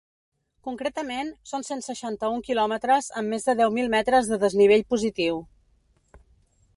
Concretament 0.67 1.27
són 1.49 1.65
cent 1.67 1.83
seixanta-un 1.87 2.41
quilòmetres 2.47 3.11
amb 3.21 3.33
més 3.35 3.47
de 3.49 3.57
deu 3.61 3.75
mil 3.77 3.93
metres 3.99 4.31
de 4.31 4.43
desnivell 4.45 4.85
positiu. 4.95 5.39